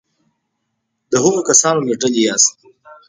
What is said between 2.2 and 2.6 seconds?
یاست.